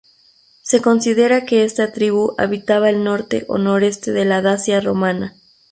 Se 0.63 0.81
considera 0.81 1.45
que 1.45 1.63
esta 1.63 1.91
tribu 1.91 2.33
habitaba 2.39 2.89
el 2.89 3.03
norte 3.03 3.45
o 3.47 3.59
noreste 3.59 4.11
de 4.11 4.25
la 4.25 4.41
Dacia 4.41 4.81
romana. 4.81 5.35